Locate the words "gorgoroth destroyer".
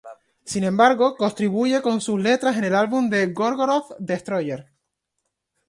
3.27-4.65